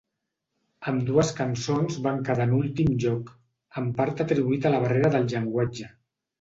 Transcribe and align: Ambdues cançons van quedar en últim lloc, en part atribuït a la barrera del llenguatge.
Ambdues 0.91 1.29
cançons 1.39 1.99
van 2.07 2.17
quedar 2.31 2.47
en 2.51 2.57
últim 2.61 2.91
lloc, 3.05 3.31
en 3.85 3.95
part 4.03 4.27
atribuït 4.29 4.69
a 4.69 4.75
la 4.77 4.83
barrera 4.89 5.15
del 5.19 5.33
llenguatge. 5.37 5.95